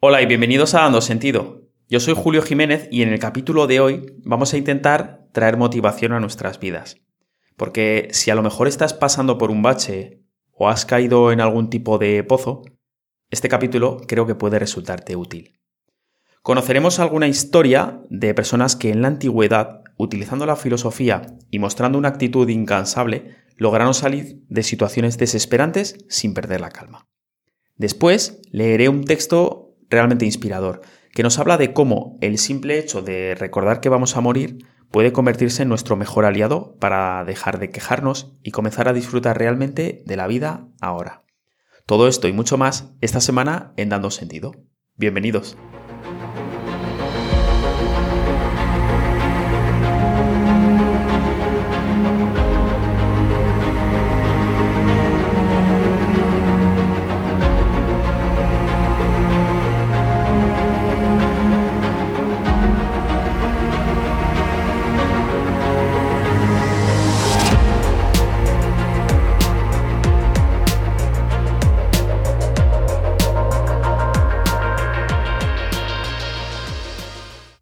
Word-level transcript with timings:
Hola 0.00 0.22
y 0.22 0.26
bienvenidos 0.26 0.74
a 0.74 0.82
Dando 0.82 1.00
Sentido. 1.00 1.64
Yo 1.88 1.98
soy 1.98 2.14
Julio 2.16 2.40
Jiménez 2.40 2.86
y 2.92 3.02
en 3.02 3.08
el 3.08 3.18
capítulo 3.18 3.66
de 3.66 3.80
hoy 3.80 4.14
vamos 4.22 4.54
a 4.54 4.56
intentar 4.56 5.26
traer 5.32 5.56
motivación 5.56 6.12
a 6.12 6.20
nuestras 6.20 6.60
vidas. 6.60 6.98
Porque 7.56 8.06
si 8.12 8.30
a 8.30 8.36
lo 8.36 8.44
mejor 8.44 8.68
estás 8.68 8.94
pasando 8.94 9.38
por 9.38 9.50
un 9.50 9.60
bache 9.60 10.22
o 10.52 10.68
has 10.68 10.86
caído 10.86 11.32
en 11.32 11.40
algún 11.40 11.68
tipo 11.68 11.98
de 11.98 12.22
pozo, 12.22 12.62
este 13.30 13.48
capítulo 13.48 13.96
creo 14.06 14.24
que 14.24 14.36
puede 14.36 14.60
resultarte 14.60 15.16
útil. 15.16 15.58
Conoceremos 16.42 17.00
alguna 17.00 17.26
historia 17.26 18.00
de 18.08 18.34
personas 18.34 18.76
que 18.76 18.90
en 18.90 19.02
la 19.02 19.08
antigüedad, 19.08 19.82
utilizando 19.96 20.46
la 20.46 20.54
filosofía 20.54 21.26
y 21.50 21.58
mostrando 21.58 21.98
una 21.98 22.10
actitud 22.10 22.48
incansable, 22.48 23.34
lograron 23.56 23.94
salir 23.94 24.44
de 24.48 24.62
situaciones 24.62 25.18
desesperantes 25.18 25.96
sin 26.08 26.34
perder 26.34 26.60
la 26.60 26.70
calma. 26.70 27.08
Después 27.74 28.40
leeré 28.52 28.88
un 28.88 29.02
texto 29.02 29.67
realmente 29.90 30.24
inspirador, 30.24 30.82
que 31.12 31.22
nos 31.22 31.38
habla 31.38 31.56
de 31.56 31.72
cómo 31.72 32.18
el 32.20 32.38
simple 32.38 32.78
hecho 32.78 33.02
de 33.02 33.34
recordar 33.34 33.80
que 33.80 33.88
vamos 33.88 34.16
a 34.16 34.20
morir 34.20 34.66
puede 34.90 35.12
convertirse 35.12 35.62
en 35.62 35.68
nuestro 35.68 35.96
mejor 35.96 36.24
aliado 36.24 36.76
para 36.78 37.24
dejar 37.24 37.58
de 37.58 37.70
quejarnos 37.70 38.36
y 38.42 38.50
comenzar 38.50 38.88
a 38.88 38.92
disfrutar 38.92 39.38
realmente 39.38 40.02
de 40.06 40.16
la 40.16 40.26
vida 40.26 40.68
ahora. 40.80 41.24
Todo 41.86 42.08
esto 42.08 42.28
y 42.28 42.32
mucho 42.32 42.58
más 42.58 42.92
esta 43.00 43.20
semana 43.20 43.72
en 43.76 43.88
Dando 43.88 44.10
Sentido. 44.10 44.52
Bienvenidos. 44.96 45.56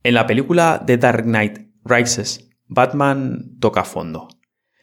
En 0.06 0.14
la 0.14 0.28
película 0.28 0.84
The 0.86 0.98
Dark 0.98 1.24
Knight 1.24 1.66
Rises, 1.84 2.48
Batman 2.68 3.58
toca 3.58 3.82
fondo. 3.82 4.28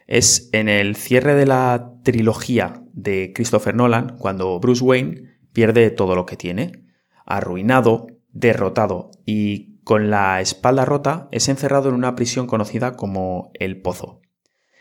Es 0.05 0.49
en 0.51 0.67
el 0.67 0.97
cierre 0.97 1.33
de 1.33 1.45
la 1.45 1.93
trilogía 2.03 2.83
de 2.91 3.31
Christopher 3.33 3.73
Nolan 3.73 4.17
cuando 4.17 4.59
Bruce 4.59 4.83
Wayne 4.83 5.37
pierde 5.53 5.91
todo 5.91 6.15
lo 6.15 6.25
que 6.25 6.35
tiene. 6.35 6.83
Arruinado, 7.25 8.07
derrotado 8.33 9.11
y 9.25 9.79
con 9.85 10.09
la 10.09 10.41
espalda 10.41 10.83
rota, 10.83 11.29
es 11.31 11.47
encerrado 11.47 11.87
en 11.87 11.95
una 11.95 12.15
prisión 12.15 12.45
conocida 12.45 12.97
como 12.97 13.49
El 13.53 13.81
Pozo. 13.81 14.19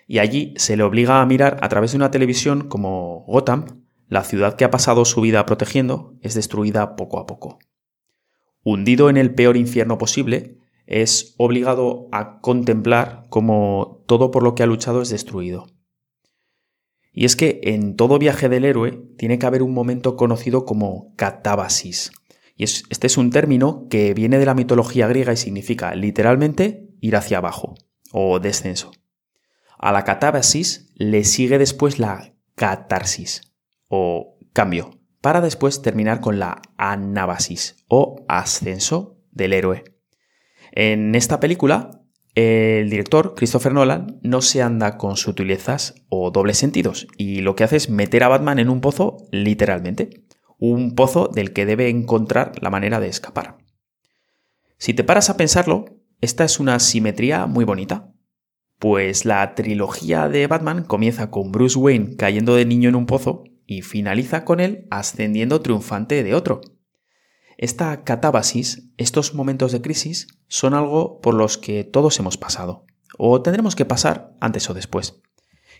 Y 0.08 0.18
allí 0.18 0.54
se 0.56 0.76
le 0.76 0.82
obliga 0.82 1.20
a 1.20 1.26
mirar 1.26 1.58
a 1.60 1.68
través 1.68 1.92
de 1.92 1.98
una 1.98 2.10
televisión 2.10 2.66
como 2.66 3.24
Gotham, 3.28 3.84
la 4.08 4.24
ciudad 4.24 4.56
que 4.56 4.64
ha 4.64 4.72
pasado 4.72 5.04
su 5.04 5.20
vida 5.20 5.46
protegiendo, 5.46 6.16
es 6.20 6.34
destruida 6.34 6.96
poco 6.96 7.20
a 7.20 7.26
poco 7.26 7.60
hundido 8.64 9.10
en 9.10 9.16
el 9.16 9.34
peor 9.34 9.56
infierno 9.56 9.98
posible, 9.98 10.58
es 10.86 11.34
obligado 11.38 12.08
a 12.12 12.40
contemplar 12.40 13.24
cómo 13.28 14.04
todo 14.06 14.30
por 14.30 14.42
lo 14.42 14.54
que 14.54 14.62
ha 14.62 14.66
luchado 14.66 15.02
es 15.02 15.10
destruido. 15.10 15.66
Y 17.12 17.26
es 17.26 17.36
que 17.36 17.60
en 17.64 17.96
todo 17.96 18.18
viaje 18.18 18.48
del 18.48 18.64
héroe 18.64 19.02
tiene 19.18 19.38
que 19.38 19.46
haber 19.46 19.62
un 19.62 19.74
momento 19.74 20.16
conocido 20.16 20.64
como 20.64 21.14
catábasis. 21.16 22.10
Y 22.56 22.64
este 22.64 23.06
es 23.06 23.16
un 23.16 23.30
término 23.30 23.86
que 23.90 24.14
viene 24.14 24.38
de 24.38 24.46
la 24.46 24.54
mitología 24.54 25.08
griega 25.08 25.32
y 25.32 25.36
significa 25.36 25.94
literalmente 25.94 26.88
ir 27.00 27.16
hacia 27.16 27.38
abajo 27.38 27.74
o 28.12 28.40
descenso. 28.40 28.92
A 29.78 29.92
la 29.92 30.04
catábasis 30.04 30.92
le 30.94 31.24
sigue 31.24 31.58
después 31.58 31.98
la 31.98 32.34
catarsis 32.54 33.52
o 33.88 34.38
cambio, 34.52 35.01
para 35.22 35.40
después 35.40 35.80
terminar 35.80 36.20
con 36.20 36.38
la 36.38 36.60
anábasis 36.76 37.76
o 37.88 38.24
ascenso 38.28 39.16
del 39.30 39.54
héroe. 39.54 39.84
En 40.72 41.14
esta 41.14 41.40
película, 41.40 42.02
el 42.34 42.90
director, 42.90 43.34
Christopher 43.34 43.72
Nolan, 43.72 44.18
no 44.22 44.42
se 44.42 44.62
anda 44.62 44.98
con 44.98 45.16
sutilezas 45.16 45.94
o 46.08 46.30
dobles 46.30 46.58
sentidos 46.58 47.06
y 47.16 47.40
lo 47.40 47.54
que 47.54 47.64
hace 47.64 47.76
es 47.76 47.88
meter 47.88 48.24
a 48.24 48.28
Batman 48.28 48.58
en 48.58 48.68
un 48.68 48.80
pozo 48.80 49.28
literalmente, 49.30 50.24
un 50.58 50.94
pozo 50.94 51.28
del 51.28 51.52
que 51.52 51.66
debe 51.66 51.88
encontrar 51.88 52.52
la 52.60 52.70
manera 52.70 53.00
de 53.00 53.08
escapar. 53.08 53.58
Si 54.78 54.92
te 54.92 55.04
paras 55.04 55.30
a 55.30 55.36
pensarlo, 55.36 55.84
esta 56.20 56.44
es 56.44 56.58
una 56.58 56.80
simetría 56.80 57.46
muy 57.46 57.64
bonita, 57.64 58.12
pues 58.78 59.24
la 59.24 59.54
trilogía 59.54 60.28
de 60.28 60.48
Batman 60.48 60.82
comienza 60.82 61.30
con 61.30 61.52
Bruce 61.52 61.78
Wayne 61.78 62.16
cayendo 62.16 62.56
de 62.56 62.64
niño 62.64 62.88
en 62.88 62.96
un 62.96 63.06
pozo 63.06 63.44
y 63.76 63.82
finaliza 63.82 64.44
con 64.44 64.60
él 64.60 64.86
ascendiendo 64.90 65.60
triunfante 65.62 66.22
de 66.22 66.34
otro. 66.34 66.60
Esta 67.56 68.04
catábasis, 68.04 68.90
estos 68.96 69.34
momentos 69.34 69.72
de 69.72 69.80
crisis, 69.80 70.26
son 70.48 70.74
algo 70.74 71.20
por 71.20 71.34
los 71.34 71.58
que 71.58 71.84
todos 71.84 72.18
hemos 72.18 72.36
pasado, 72.36 72.84
o 73.16 73.40
tendremos 73.40 73.76
que 73.76 73.84
pasar 73.84 74.34
antes 74.40 74.68
o 74.68 74.74
después. 74.74 75.20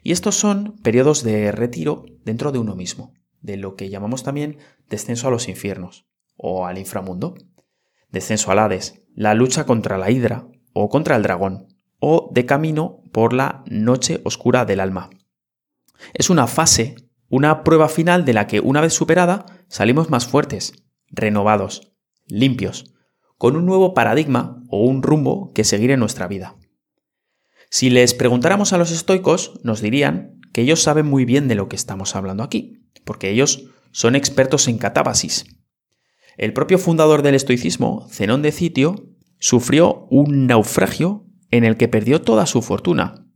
Y 0.03 0.13
estos 0.13 0.37
son 0.37 0.77
periodos 0.83 1.23
de 1.23 1.53
retiro 1.53 2.05
dentro 2.25 2.51
de 2.53 2.59
uno 2.59 2.75
mismo, 2.75 3.13
de 3.41 3.57
lo 3.57 3.77
que 3.77 3.91
llamamos 3.91 4.23
también 4.23 4.59
descenso 4.89 5.29
a 5.29 5.31
los 5.31 5.49
infiernos, 5.49 6.07
o 6.37 6.67
al 6.67 6.79
inframundo, 6.79 7.35
descenso 8.11 8.51
al 8.51 8.59
Hades, 8.59 9.03
la 9.15 9.35
lucha 9.35 9.65
contra 9.67 9.99
la 9.99 10.11
hidra, 10.11 10.49
o 10.73 10.89
contra 10.89 11.17
el 11.17 11.23
dragón, 11.23 11.69
o 11.99 12.31
de 12.33 12.47
camino 12.47 13.03
por 13.13 13.33
la 13.33 13.65
noche 13.67 14.21
oscura 14.25 14.65
del 14.65 14.81
alma. 14.81 15.11
Es 16.15 16.31
una 16.31 16.47
fase 16.47 16.97
una 17.33 17.65
prueba 17.65 17.89
final 17.89 18.27
de 18.27 18.35
la 18.35 18.47
que, 18.47 18.61
una 18.61 18.83
vez 18.83 18.93
superada, 18.93 19.47
salimos 19.67 20.11
más 20.11 20.27
fuertes, 20.27 20.75
renovados, 21.09 21.95
limpios, 22.27 22.93
con 23.39 23.57
un 23.57 23.65
nuevo 23.65 23.95
paradigma 23.95 24.63
o 24.69 24.85
un 24.85 25.03
rumbo 25.03 25.51
que 25.55 25.65
seguir 25.65 25.91
en 25.93 26.01
nuestra 26.01 26.29
vida. 26.29 26.57
Si 27.71 27.89
les 27.89 28.13
preguntáramos 28.13 28.75
a 28.75 28.79
los 28.79 28.91
estoicos, 28.91 29.59
nos 29.63 29.81
dirían 29.81 30.41
que 30.53 30.61
ellos 30.61 30.83
saben 30.83 31.07
muy 31.07 31.25
bien 31.25 31.49
de 31.49 31.55
lo 31.55 31.71
que 31.71 31.77
estamos 31.77 32.17
hablando 32.17 32.43
aquí, 32.43 32.85
porque 33.03 33.31
ellos 33.31 33.65
son 33.93 34.15
expertos 34.15 34.69
en 34.69 34.77
catábasis. 34.77 35.47
El 36.37 36.53
propio 36.53 36.79
fundador 36.79 37.23
del 37.23 37.35
estoicismo, 37.35 38.09
Zenón 38.11 38.43
de 38.43 38.53
Citio, 38.53 39.07
sufrió 39.39 40.07
un 40.11 40.47
naufragio 40.47 41.25
en 41.51 41.65
el 41.65 41.79
que 41.79 41.89
perdió 41.89 42.21
toda 42.21 42.45
su 42.45 42.61
fortuna. 42.61 43.27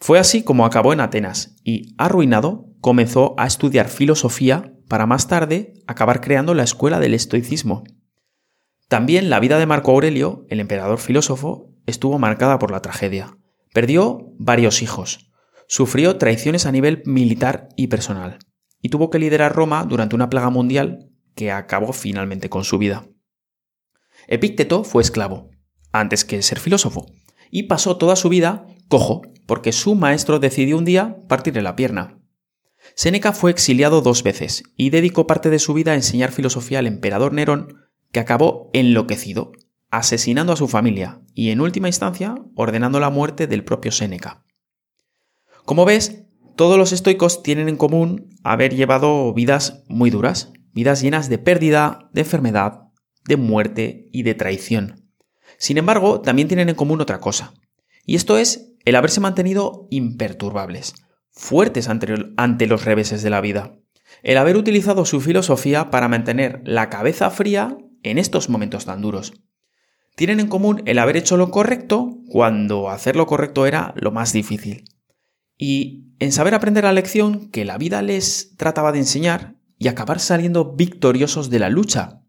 Fue 0.00 0.18
así 0.18 0.42
como 0.42 0.64
acabó 0.64 0.94
en 0.94 1.00
Atenas 1.00 1.56
y, 1.64 1.94
arruinado, 1.98 2.66
comenzó 2.86 3.34
a 3.36 3.48
estudiar 3.48 3.88
filosofía 3.88 4.72
para 4.86 5.06
más 5.06 5.26
tarde 5.26 5.74
acabar 5.88 6.20
creando 6.20 6.54
la 6.54 6.62
escuela 6.62 7.00
del 7.00 7.14
estoicismo. 7.14 7.82
También 8.86 9.28
la 9.28 9.40
vida 9.40 9.58
de 9.58 9.66
Marco 9.66 9.90
Aurelio, 9.90 10.46
el 10.50 10.60
emperador 10.60 10.98
filósofo, 10.98 11.74
estuvo 11.86 12.20
marcada 12.20 12.60
por 12.60 12.70
la 12.70 12.82
tragedia. 12.82 13.38
Perdió 13.74 14.32
varios 14.38 14.82
hijos, 14.82 15.32
sufrió 15.66 16.16
traiciones 16.16 16.64
a 16.64 16.70
nivel 16.70 17.02
militar 17.06 17.70
y 17.74 17.88
personal, 17.88 18.38
y 18.80 18.88
tuvo 18.88 19.10
que 19.10 19.18
liderar 19.18 19.52
Roma 19.52 19.82
durante 19.82 20.14
una 20.14 20.30
plaga 20.30 20.50
mundial 20.50 21.10
que 21.34 21.50
acabó 21.50 21.92
finalmente 21.92 22.48
con 22.48 22.62
su 22.62 22.78
vida. 22.78 23.08
Epícteto 24.28 24.84
fue 24.84 25.02
esclavo, 25.02 25.50
antes 25.90 26.24
que 26.24 26.40
ser 26.40 26.60
filósofo, 26.60 27.06
y 27.50 27.64
pasó 27.64 27.96
toda 27.96 28.14
su 28.14 28.28
vida 28.28 28.64
cojo, 28.86 29.22
porque 29.44 29.72
su 29.72 29.96
maestro 29.96 30.38
decidió 30.38 30.78
un 30.78 30.84
día 30.84 31.16
partirle 31.26 31.62
la 31.62 31.74
pierna. 31.74 32.20
Séneca 32.96 33.34
fue 33.34 33.50
exiliado 33.50 34.00
dos 34.00 34.22
veces 34.22 34.62
y 34.74 34.88
dedicó 34.88 35.26
parte 35.26 35.50
de 35.50 35.58
su 35.58 35.74
vida 35.74 35.92
a 35.92 35.96
enseñar 35.96 36.32
filosofía 36.32 36.78
al 36.78 36.86
emperador 36.86 37.34
Nerón, 37.34 37.90
que 38.10 38.20
acabó 38.20 38.70
enloquecido, 38.72 39.52
asesinando 39.90 40.54
a 40.54 40.56
su 40.56 40.66
familia 40.66 41.20
y, 41.34 41.50
en 41.50 41.60
última 41.60 41.88
instancia, 41.88 42.34
ordenando 42.54 42.98
la 42.98 43.10
muerte 43.10 43.46
del 43.46 43.64
propio 43.64 43.92
Séneca. 43.92 44.46
Como 45.66 45.84
ves, 45.84 46.24
todos 46.56 46.78
los 46.78 46.92
estoicos 46.92 47.42
tienen 47.42 47.68
en 47.68 47.76
común 47.76 48.30
haber 48.42 48.74
llevado 48.74 49.34
vidas 49.34 49.84
muy 49.88 50.08
duras, 50.08 50.54
vidas 50.72 51.02
llenas 51.02 51.28
de 51.28 51.36
pérdida, 51.36 52.08
de 52.14 52.22
enfermedad, 52.22 52.84
de 53.28 53.36
muerte 53.36 54.08
y 54.10 54.22
de 54.22 54.34
traición. 54.34 55.10
Sin 55.58 55.76
embargo, 55.76 56.22
también 56.22 56.48
tienen 56.48 56.70
en 56.70 56.74
común 56.74 57.02
otra 57.02 57.20
cosa, 57.20 57.52
y 58.06 58.16
esto 58.16 58.38
es 58.38 58.72
el 58.86 58.96
haberse 58.96 59.20
mantenido 59.20 59.86
imperturbables, 59.90 60.94
fuertes 61.36 61.88
ante, 61.88 62.66
los 62.66 62.84
reveses 62.84 63.22
de 63.22 63.30
la 63.30 63.40
vida. 63.40 63.78
El 64.22 64.38
haber 64.38 64.56
utilizado 64.56 65.04
su 65.04 65.20
filosofía 65.20 65.90
para 65.90 66.08
mantener 66.08 66.62
la 66.64 66.88
cabeza 66.88 67.30
fría 67.30 67.76
en 68.02 68.18
estos 68.18 68.48
momentos 68.48 68.86
tan 68.86 69.02
duros. 69.02 69.34
Tienen 70.16 70.40
en 70.40 70.48
común 70.48 70.82
el 70.86 70.98
haber 70.98 71.18
hecho 71.18 71.36
lo 71.36 71.50
correcto 71.50 72.18
cuando 72.26 72.88
hacer 72.88 73.16
lo 73.16 73.26
correcto 73.26 73.66
era 73.66 73.92
lo 73.96 74.10
más 74.10 74.32
difícil. 74.32 74.84
Y 75.58 76.06
en 76.18 76.32
saber 76.32 76.54
aprender 76.54 76.84
la 76.84 76.92
lección 76.92 77.50
que 77.50 77.66
la 77.66 77.76
vida 77.76 78.00
les 78.00 78.56
trataba 78.56 78.92
de 78.92 78.98
enseñar 78.98 79.56
y 79.78 79.88
acabar 79.88 80.20
saliendo 80.20 80.74
victoriosos 80.74 81.50
de 81.50 81.58
la 81.58 81.68
lucha. 81.68 82.22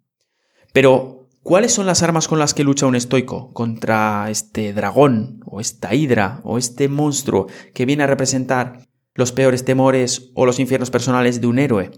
Pero, 0.74 1.30
¿cuáles 1.44 1.71
son 1.71 1.86
las 1.86 2.04
armas 2.04 2.27
con 2.27 2.39
las 2.39 2.54
que 2.54 2.65
lucha 2.65 2.86
un 2.86 2.95
estoico 2.95 3.54
contra 3.54 4.30
este 4.30 4.74
dragón, 4.74 5.39
o 5.45 5.62
esta 5.62 5.95
hidra, 5.95 6.42
o 6.44 6.57
este 6.57 6.89
monstruo 6.89 7.48
que 7.74 7.86
viene 7.86 8.04
a 8.04 8.07
representar 8.07 8.86
los 9.17 9.31
peores 9.31 9.65
temores 9.65 10.31
o 10.35 10.45
los 10.45 10.59
infiernos 10.59 10.91
personales 10.91 11.41
de 11.41 11.47
un 11.47 11.57
héroe? 11.57 11.91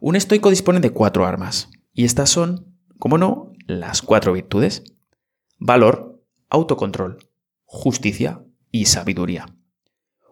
Un 0.00 0.16
estoico 0.16 0.50
dispone 0.50 0.80
de 0.80 0.90
cuatro 0.90 1.24
armas, 1.24 1.70
y 1.94 2.04
estas 2.04 2.28
son, 2.28 2.76
como 2.98 3.16
no, 3.16 3.52
las 3.66 4.02
cuatro 4.02 4.34
virtudes. 4.34 4.84
Valor, 5.58 6.22
autocontrol, 6.50 7.16
justicia 7.64 8.44
y 8.70 8.84
sabiduría. 8.84 9.46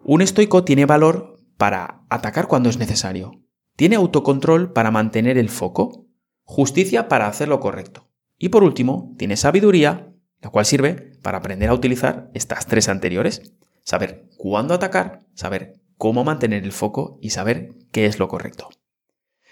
Un 0.04 0.20
estoico 0.20 0.62
tiene 0.62 0.84
valor 0.84 1.38
para 1.56 2.04
atacar 2.10 2.48
cuando 2.48 2.68
es 2.68 2.76
necesario. 2.76 3.40
Tiene 3.74 3.96
autocontrol 3.96 4.74
para 4.74 4.90
mantener 4.90 5.38
el 5.38 5.48
foco. 5.48 6.06
Justicia 6.42 7.08
para 7.08 7.28
hacer 7.28 7.48
lo 7.48 7.60
correcto. 7.60 8.10
Y 8.36 8.50
por 8.50 8.62
último, 8.62 9.14
tiene 9.16 9.38
sabiduría, 9.38 10.12
la 10.42 10.50
cual 10.50 10.66
sirve 10.66 11.12
para 11.22 11.38
aprender 11.38 11.70
a 11.70 11.74
utilizar 11.74 12.30
estas 12.34 12.66
tres 12.66 12.90
anteriores. 12.90 13.54
Saber 13.82 14.28
cuándo 14.36 14.74
atacar, 14.74 15.20
saber 15.32 15.80
cómo 15.96 16.24
mantener 16.24 16.64
el 16.64 16.72
foco 16.72 17.18
y 17.22 17.30
saber 17.30 17.74
qué 17.92 18.06
es 18.06 18.18
lo 18.18 18.28
correcto. 18.28 18.68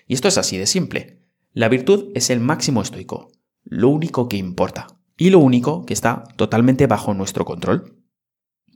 Y 0.06 0.15
esto 0.15 0.29
es 0.29 0.39
así 0.39 0.59
de 0.59 0.67
simple. 0.67 1.23
La 1.53 1.69
virtud 1.69 2.11
es 2.15 2.31
el 2.31 2.41
máximo 2.41 2.83
estoico, 2.83 3.31
lo 3.65 3.89
único 3.89 4.29
que 4.29 4.37
importa 4.37 4.87
y 5.17 5.31
lo 5.31 5.39
único 5.39 5.85
que 5.85 5.94
está 5.94 6.25
totalmente 6.37 6.87
bajo 6.87 7.15
nuestro 7.15 7.44
control. 7.44 8.03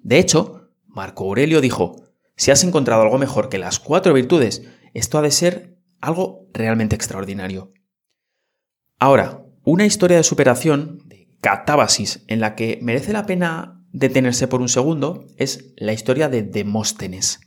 De 0.03 0.19
hecho, 0.19 0.71
Marco 0.87 1.25
Aurelio 1.25 1.61
dijo, 1.61 1.97
si 2.37 2.51
has 2.51 2.63
encontrado 2.65 3.03
algo 3.03 3.19
mejor 3.19 3.49
que 3.49 3.59
las 3.59 3.81
cuatro 3.81 4.13
virtudes, 4.13 4.63
esto 4.95 5.19
ha 5.19 5.23
de 5.23 5.31
ser 5.31 5.79
algo 6.01 6.47
realmente 6.53 6.95
extraordinario. 6.95 7.73
Ahora, 8.99 9.45
una 9.65 9.87
historia 9.87 10.19
de 10.19 10.23
superación, 10.23 11.03
de 11.07 11.29
catábasis, 11.41 12.25
en 12.29 12.41
la 12.41 12.55
que 12.55 12.79
merece 12.83 13.13
la 13.13 13.27
pena 13.27 13.85
detenerse 13.91 14.47
por 14.49 14.61
un 14.61 14.69
segundo, 14.69 15.27
es 15.37 15.73
la 15.77 15.93
historia 15.93 16.29
de 16.29 16.43
Demóstenes 16.43 17.41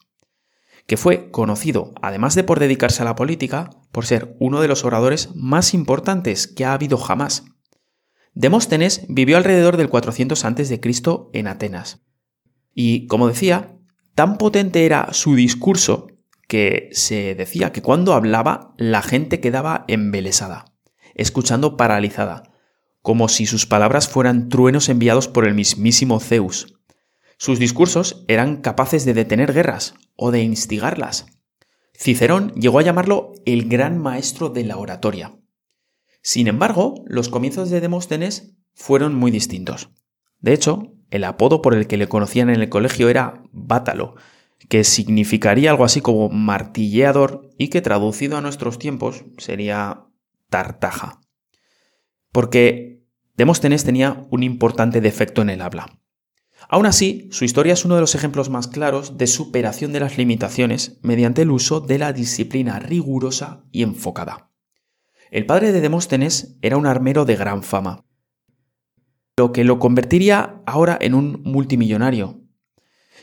que 0.90 0.98
fue 0.98 1.30
conocido, 1.30 1.94
además 2.02 2.34
de 2.34 2.44
por 2.44 2.60
dedicarse 2.60 3.04
a 3.04 3.06
la 3.06 3.14
política, 3.14 3.70
por 3.92 4.08
ser 4.08 4.36
uno 4.40 4.60
de 4.60 4.68
los 4.68 4.84
oradores 4.84 5.30
más 5.36 5.76
importantes 5.76 6.48
que 6.48 6.66
ha 6.66 6.74
habido 6.74 6.98
jamás. 6.98 7.46
Demóstenes 8.34 9.06
vivió 9.08 9.38
alrededor 9.38 9.78
del 9.78 9.88
400 9.88 10.44
a.C. 10.44 10.82
en 11.34 11.48
Atenas. 11.48 12.02
Y, 12.74 13.06
como 13.06 13.28
decía, 13.28 13.78
tan 14.16 14.40
potente 14.40 14.88
era 14.88 15.14
su 15.14 15.36
discurso 15.36 16.08
que 16.48 16.90
se 16.92 17.36
decía 17.36 17.72
que 17.72 17.84
cuando 17.84 18.16
hablaba 18.16 18.74
la 18.78 19.04
gente 19.04 19.40
quedaba 19.40 19.86
embelesada, 19.88 20.74
escuchando 21.14 21.78
paralizada, 21.78 22.52
como 23.04 23.30
si 23.30 23.46
sus 23.46 23.68
palabras 23.68 24.10
fueran 24.10 24.50
truenos 24.50 24.90
enviados 24.90 25.28
por 25.28 25.46
el 25.46 25.54
mismísimo 25.54 26.20
Zeus. 26.20 26.79
Sus 27.42 27.58
discursos 27.58 28.26
eran 28.28 28.58
capaces 28.58 29.06
de 29.06 29.14
detener 29.14 29.54
guerras 29.54 29.94
o 30.18 30.32
de 30.32 30.44
instigarlas. 30.44 31.26
Cicerón 31.94 32.54
llegó 32.56 32.80
a 32.80 32.82
llamarlo 32.82 33.32
el 33.46 33.70
gran 33.70 33.98
maestro 33.98 34.50
de 34.50 34.66
la 34.66 34.76
oratoria. 34.76 35.40
Sin 36.22 36.50
embargo, 36.50 36.96
los 37.08 37.30
comienzos 37.30 37.70
de 37.70 37.80
Demóstenes 37.80 38.58
fueron 38.74 39.16
muy 39.16 39.32
distintos. 39.32 39.90
De 40.42 40.52
hecho, 40.52 40.92
el 41.12 41.24
apodo 41.24 41.62
por 41.62 41.76
el 41.76 41.88
que 41.88 41.96
le 41.96 42.10
conocían 42.10 42.50
en 42.50 42.60
el 42.60 42.68
colegio 42.68 43.08
era 43.08 43.42
Bátalo, 43.54 44.16
que 44.68 44.84
significaría 44.84 45.72
algo 45.72 45.86
así 45.86 46.02
como 46.02 46.28
martilleador 46.28 47.50
y 47.58 47.70
que 47.70 47.82
traducido 47.82 48.36
a 48.36 48.42
nuestros 48.42 48.80
tiempos 48.80 49.24
sería 49.38 50.08
tartaja. 50.50 51.22
Porque 52.34 53.02
Demóstenes 53.38 53.86
tenía 53.86 54.28
un 54.30 54.44
importante 54.44 55.00
defecto 55.00 55.42
en 55.42 55.52
el 55.52 55.62
habla. 55.62 56.00
Aún 56.72 56.86
así, 56.86 57.28
su 57.32 57.46
historia 57.46 57.74
es 57.74 57.84
uno 57.84 57.96
de 57.96 58.02
los 58.02 58.14
ejemplos 58.14 58.52
más 58.52 58.68
claros 58.68 59.18
de 59.18 59.26
superación 59.26 59.92
de 59.92 60.02
las 60.02 60.20
limitaciones 60.20 61.00
mediante 61.02 61.42
el 61.42 61.50
uso 61.50 61.82
de 61.82 61.98
la 61.98 62.14
disciplina 62.14 62.78
rigurosa 62.78 63.66
y 63.72 63.82
enfocada. 63.82 64.52
El 65.32 65.48
padre 65.48 65.72
de 65.72 65.82
Demóstenes 65.82 66.58
era 66.62 66.78
un 66.78 66.86
armero 66.86 67.26
de 67.26 67.36
gran 67.36 67.64
fama, 67.64 68.06
lo 69.36 69.52
que 69.52 69.64
lo 69.64 69.80
convertiría 69.80 70.62
ahora 70.68 70.96
en 71.02 71.16
un 71.16 71.42
multimillonario. 71.44 72.44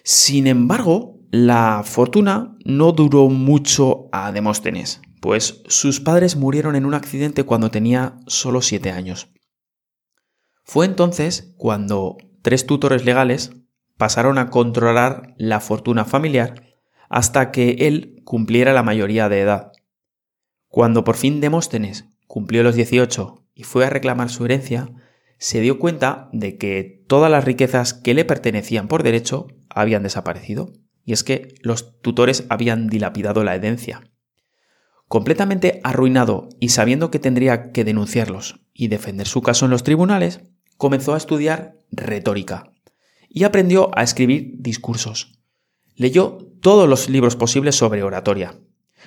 Sin 0.03 0.49
embargo, 0.49 1.21
la 1.31 1.83
fortuna 1.85 2.57
no 2.65 2.91
duró 2.91 3.29
mucho 3.29 4.09
a 4.11 4.33
Demóstenes, 4.33 5.03
pues 5.21 5.63
sus 5.69 6.01
padres 6.01 6.35
murieron 6.35 6.75
en 6.75 6.85
un 6.85 6.95
accidente 6.95 7.45
cuando 7.45 7.71
tenía 7.71 8.19
solo 8.27 8.61
siete 8.61 8.91
años. 8.91 9.29
Fue 10.65 10.85
entonces 10.85 11.55
cuando 11.57 12.17
tres 12.47 12.65
tutores 12.65 13.05
legales 13.05 13.51
pasaron 13.97 14.39
a 14.39 14.51
controlar 14.51 15.35
la 15.37 15.59
fortuna 15.59 16.05
familiar 16.05 16.77
hasta 17.09 17.51
que 17.51 17.71
él 17.89 18.23
cumpliera 18.25 18.73
la 18.73 18.85
mayoría 18.85 19.29
de 19.29 19.41
edad. 19.41 19.73
Cuando 20.69 21.03
por 21.03 21.17
fin 21.17 21.41
Demóstenes 21.41 22.05
cumplió 22.29 22.63
los 22.63 22.77
18 22.77 23.45
y 23.53 23.65
fue 23.65 23.85
a 23.85 23.91
reclamar 23.91 24.31
su 24.31 24.45
herencia, 24.45 24.93
se 25.39 25.61
dio 25.61 25.81
cuenta 25.81 26.29
de 26.33 26.57
que 26.57 27.03
todas 27.09 27.33
las 27.33 27.45
riquezas 27.45 27.95
que 27.95 28.15
le 28.15 28.25
pertenecían 28.25 28.87
por 28.87 29.03
derecho 29.03 29.49
habían 29.69 30.05
desaparecido, 30.05 30.73
y 31.05 31.15
es 31.15 31.25
que 31.25 31.53
los 31.63 32.01
tutores 32.01 32.47
habían 32.49 32.87
dilapidado 32.87 33.43
la 33.43 33.57
herencia. 33.57 34.09
Completamente 35.09 35.81
arruinado 35.83 36.49
y 36.61 36.69
sabiendo 36.69 37.11
que 37.11 37.19
tendría 37.19 37.73
que 37.73 37.83
denunciarlos 37.83 38.61
y 38.73 38.87
defender 38.87 39.27
su 39.27 39.43
caso 39.43 39.65
en 39.65 39.73
los 39.73 39.83
tribunales, 39.83 40.43
comenzó 40.77 41.15
a 41.15 41.19
estudiar 41.19 41.77
retórica 41.91 42.73
y 43.29 43.45
aprendió 43.45 43.91
a 43.97 44.03
escribir 44.03 44.55
discursos. 44.59 45.39
Leyó 45.95 46.39
todos 46.61 46.89
los 46.89 47.09
libros 47.09 47.37
posibles 47.37 47.77
sobre 47.77 48.03
oratoria. 48.03 48.59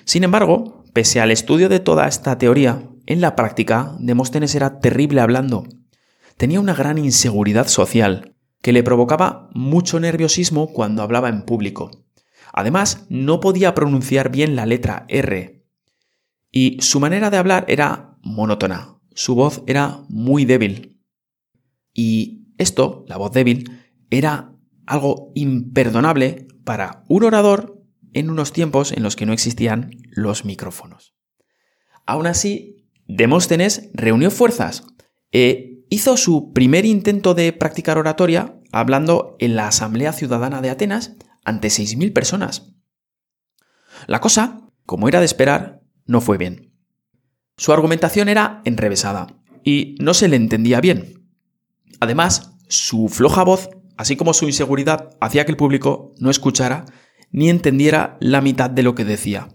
Sin 0.05 0.23
embargo, 0.23 0.83
pese 0.93 1.19
al 1.19 1.31
estudio 1.31 1.69
de 1.69 1.79
toda 1.79 2.07
esta 2.07 2.37
teoría, 2.37 2.83
en 3.05 3.21
la 3.21 3.35
práctica 3.35 3.95
Demóstenes 3.99 4.55
era 4.55 4.79
terrible 4.79 5.21
hablando. 5.21 5.65
Tenía 6.37 6.59
una 6.59 6.73
gran 6.73 6.97
inseguridad 6.97 7.67
social, 7.67 8.35
que 8.61 8.73
le 8.73 8.83
provocaba 8.83 9.49
mucho 9.53 9.99
nerviosismo 9.99 10.73
cuando 10.73 11.01
hablaba 11.01 11.29
en 11.29 11.43
público. 11.43 11.91
Además, 12.53 13.05
no 13.09 13.39
podía 13.39 13.73
pronunciar 13.73 14.31
bien 14.31 14.55
la 14.55 14.65
letra 14.65 15.05
R. 15.07 15.63
Y 16.51 16.81
su 16.81 16.99
manera 16.99 17.29
de 17.29 17.37
hablar 17.37 17.65
era 17.67 18.17
monótona. 18.21 18.99
Su 19.13 19.35
voz 19.35 19.63
era 19.67 19.99
muy 20.07 20.45
débil. 20.45 20.88
Y 21.93 22.47
esto, 22.57 23.05
la 23.07 23.17
voz 23.17 23.31
débil, 23.31 23.83
era 24.09 24.53
algo 24.85 25.31
imperdonable 25.35 26.47
para 26.63 27.03
un 27.07 27.23
orador 27.23 27.81
en 28.13 28.29
unos 28.29 28.51
tiempos 28.53 28.91
en 28.91 29.03
los 29.03 29.15
que 29.15 29.25
no 29.25 29.33
existían 29.33 29.91
los 30.09 30.45
micrófonos. 30.45 31.15
Aún 32.05 32.27
así, 32.27 32.87
Demóstenes 33.07 33.89
reunió 33.93 34.29
fuerzas 34.29 34.83
e 35.31 35.83
hizo 35.89 36.15
su 36.15 36.53
primer 36.53 36.85
intento 36.85 37.33
de 37.33 37.53
practicar 37.53 37.97
oratoria 37.97 38.59
hablando 38.71 39.35
en 39.39 39.55
la 39.55 39.67
Asamblea 39.67 40.13
Ciudadana 40.13 40.61
de 40.61 40.69
Atenas 40.69 41.15
ante 41.43 41.69
6.000 41.69 42.13
personas. 42.13 42.75
La 44.05 44.21
cosa, 44.21 44.61
como 44.85 45.07
era 45.07 45.19
de 45.19 45.25
esperar, 45.25 45.81
no 46.05 46.21
fue 46.21 46.37
bien. 46.37 46.71
Su 47.57 47.73
argumentación 47.73 48.29
era 48.29 48.61
enrevesada 48.63 49.27
y 49.63 49.95
no 49.99 50.13
se 50.13 50.27
le 50.27 50.35
entendía 50.35 50.79
bien. 50.81 51.18
Además, 51.99 52.53
su 52.67 53.09
floja 53.09 53.43
voz, 53.43 53.69
así 53.97 54.15
como 54.15 54.33
su 54.33 54.45
inseguridad, 54.45 55.17
hacía 55.19 55.45
que 55.45 55.51
el 55.51 55.57
público 55.57 56.13
no 56.19 56.29
escuchara 56.29 56.85
ni 57.31 57.49
entendiera 57.49 58.17
la 58.19 58.41
mitad 58.41 58.69
de 58.69 58.83
lo 58.83 58.95
que 58.95 59.05
decía. 59.05 59.49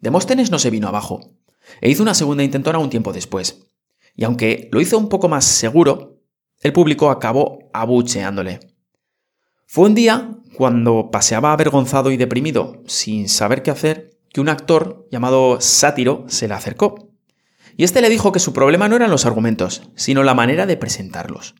Demóstenes 0.00 0.50
no 0.50 0.58
se 0.58 0.70
vino 0.70 0.88
abajo, 0.88 1.20
e 1.80 1.90
hizo 1.90 2.02
una 2.02 2.14
segunda 2.14 2.42
intentona 2.42 2.78
un 2.78 2.90
tiempo 2.90 3.12
después. 3.12 3.66
Y 4.14 4.24
aunque 4.24 4.68
lo 4.72 4.80
hizo 4.80 4.98
un 4.98 5.08
poco 5.08 5.28
más 5.28 5.44
seguro, 5.44 6.20
el 6.60 6.72
público 6.72 7.10
acabó 7.10 7.70
abucheándole. 7.72 8.60
Fue 9.66 9.86
un 9.86 9.94
día, 9.94 10.38
cuando 10.56 11.10
paseaba 11.10 11.52
avergonzado 11.52 12.10
y 12.10 12.16
deprimido, 12.16 12.82
sin 12.86 13.28
saber 13.28 13.62
qué 13.62 13.70
hacer, 13.70 14.18
que 14.32 14.40
un 14.40 14.48
actor 14.48 15.06
llamado 15.10 15.60
Sátiro 15.60 16.24
se 16.28 16.48
le 16.48 16.54
acercó 16.54 17.13
y 17.76 17.84
este 17.84 18.00
le 18.00 18.10
dijo 18.10 18.32
que 18.32 18.38
su 18.38 18.52
problema 18.52 18.88
no 18.88 18.96
eran 18.96 19.10
los 19.10 19.26
argumentos, 19.26 19.90
sino 19.96 20.22
la 20.22 20.34
manera 20.34 20.66
de 20.66 20.76
presentarlos. 20.76 21.54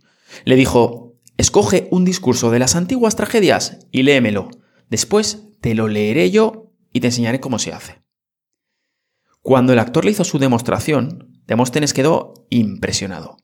Le 0.45 0.57
dijo, 0.57 1.15
escoge 1.37 1.89
un 1.91 2.05
discurso 2.05 2.51
de 2.51 2.59
las 2.59 2.77
antiguas 2.77 3.17
tragedias 3.17 3.87
y 3.91 4.03
léemelo. 4.03 4.51
Después 4.89 5.45
te 5.61 5.75
lo 5.75 5.89
leeré 5.89 6.31
yo 6.31 6.73
y 6.93 7.01
te 7.01 7.09
enseñaré 7.09 7.41
cómo 7.41 7.59
se 7.59 7.73
hace. 7.73 8.03
Cuando 9.41 9.73
el 9.73 9.79
actor 9.79 10.05
le 10.05 10.13
hizo 10.13 10.25
su 10.25 10.39
demostración, 10.39 11.31
Demóstenes 11.47 11.93
quedó 11.93 12.33
impresionado. 12.49 13.37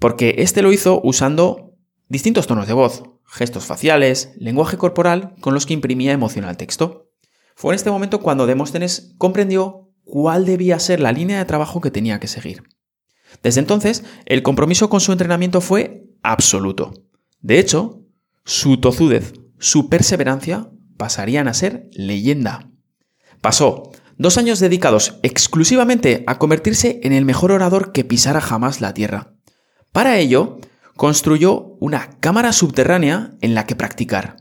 Porque 0.00 0.36
este 0.38 0.62
lo 0.62 0.72
hizo 0.72 1.00
usando 1.04 1.76
distintos 2.08 2.48
tonos 2.48 2.66
de 2.66 2.72
voz, 2.72 3.04
gestos 3.24 3.64
faciales, 3.66 4.32
lenguaje 4.36 4.76
corporal 4.76 5.34
con 5.40 5.54
los 5.54 5.66
que 5.66 5.74
imprimía 5.74 6.12
emoción 6.12 6.44
al 6.44 6.56
texto. 6.56 7.12
Fue 7.54 7.72
en 7.72 7.76
este 7.76 7.90
momento 7.90 8.20
cuando 8.20 8.46
Demóstenes 8.46 9.14
comprendió 9.18 9.85
cuál 10.06 10.46
debía 10.46 10.78
ser 10.78 11.00
la 11.00 11.12
línea 11.12 11.38
de 11.38 11.44
trabajo 11.44 11.82
que 11.82 11.90
tenía 11.90 12.18
que 12.18 12.28
seguir. 12.28 12.62
Desde 13.42 13.60
entonces, 13.60 14.04
el 14.24 14.42
compromiso 14.42 14.88
con 14.88 15.00
su 15.00 15.12
entrenamiento 15.12 15.60
fue 15.60 16.04
absoluto. 16.22 16.94
De 17.40 17.58
hecho, 17.58 18.02
su 18.44 18.78
tozudez, 18.78 19.34
su 19.58 19.90
perseverancia 19.90 20.70
pasarían 20.96 21.48
a 21.48 21.54
ser 21.54 21.90
leyenda. 21.92 22.70
Pasó 23.40 23.90
dos 24.16 24.38
años 24.38 24.60
dedicados 24.60 25.18
exclusivamente 25.22 26.24
a 26.26 26.38
convertirse 26.38 27.00
en 27.02 27.12
el 27.12 27.24
mejor 27.24 27.52
orador 27.52 27.92
que 27.92 28.04
pisara 28.04 28.40
jamás 28.40 28.80
la 28.80 28.94
tierra. 28.94 29.34
Para 29.92 30.18
ello, 30.18 30.58
construyó 30.96 31.76
una 31.80 32.10
cámara 32.20 32.52
subterránea 32.52 33.32
en 33.40 33.54
la 33.54 33.66
que 33.66 33.76
practicar. 33.76 34.36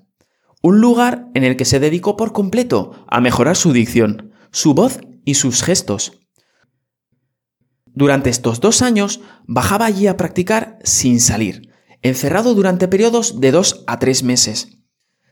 Un 0.62 0.79
lugar 0.79 1.27
en 1.34 1.43
el 1.43 1.57
que 1.57 1.65
se 1.65 1.79
dedicó 1.79 2.15
por 2.15 2.34
completo 2.34 3.05
a 3.07 3.19
mejorar 3.19 3.55
su 3.55 3.74
dicción, 3.74 4.31
su 4.51 4.74
voz 4.74 5.00
y 5.25 5.34
sus 5.34 5.63
gestos. 5.63 6.20
Durante 7.88 8.29
estos 8.29 8.62
dos 8.62 8.82
años 8.82 9.22
bajaba 9.46 9.86
allí 9.86 10.08
a 10.08 10.17
practicar 10.17 10.79
sin 10.84 11.20
salir, 11.20 11.74
encerrado 12.01 12.53
durante 12.53 12.88
periodos 12.88 13.41
de 13.41 13.51
dos 13.51 13.84
a 13.88 14.00
tres 14.00 14.24
meses. 14.24 14.77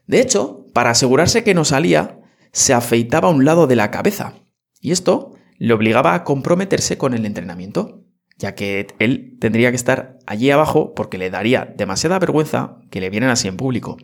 De 0.07 0.19
hecho, 0.19 0.65
para 0.73 0.89
asegurarse 0.89 1.43
que 1.43 1.53
no 1.53 1.65
salía, 1.65 2.19
se 2.51 2.73
afeitaba 2.73 3.29
un 3.29 3.45
lado 3.45 3.67
de 3.67 3.75
la 3.75 3.91
cabeza, 3.91 4.35
y 4.79 4.91
esto 4.91 5.33
le 5.57 5.73
obligaba 5.73 6.13
a 6.13 6.23
comprometerse 6.23 6.97
con 6.97 7.13
el 7.13 7.25
entrenamiento, 7.25 8.05
ya 8.37 8.55
que 8.55 8.87
él 8.99 9.37
tendría 9.39 9.69
que 9.69 9.75
estar 9.75 10.19
allí 10.25 10.49
abajo 10.51 10.93
porque 10.93 11.17
le 11.17 11.29
daría 11.29 11.73
demasiada 11.77 12.19
vergüenza 12.19 12.79
que 12.89 12.99
le 12.99 13.09
vieran 13.09 13.29
así 13.29 13.47
en 13.47 13.57
público. 13.57 13.97